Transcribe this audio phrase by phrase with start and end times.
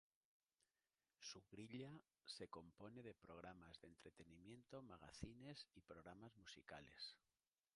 [1.19, 1.91] Su grilla
[2.25, 7.15] se compone de programas de entretenimiento, magacines y programas musicales.